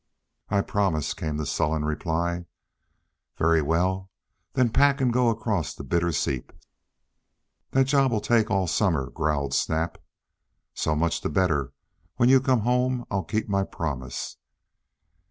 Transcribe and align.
"I'll 0.49 0.63
promise," 0.63 1.13
came 1.13 1.37
the 1.37 1.45
sullen 1.45 1.85
reply. 1.85 2.47
"Very 3.37 3.61
well. 3.61 4.09
Then 4.53 4.69
pack 4.71 4.99
and 4.99 5.13
go 5.13 5.29
across 5.29 5.75
to 5.75 5.83
Bitter 5.83 6.11
Seeps." 6.11 6.55
"That 7.69 7.85
job'll 7.85 8.19
take 8.19 8.49
all 8.49 8.65
summer," 8.65 9.11
growled 9.11 9.53
Snap. 9.53 9.99
"So 10.73 10.95
much 10.95 11.21
the 11.21 11.29
better. 11.29 11.71
When 12.15 12.29
you 12.29 12.41
come 12.41 12.61
home 12.61 13.05
I'll 13.11 13.21
keep 13.23 13.47
my 13.47 13.63
promise." 13.63 14.37